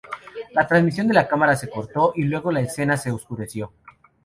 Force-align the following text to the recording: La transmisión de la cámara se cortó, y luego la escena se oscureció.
La 0.53 0.65
transmisión 0.65 1.07
de 1.07 1.13
la 1.13 1.27
cámara 1.27 1.55
se 1.55 1.69
cortó, 1.69 2.11
y 2.15 2.23
luego 2.23 2.51
la 2.51 2.61
escena 2.61 2.97
se 2.97 3.11
oscureció. 3.11 3.71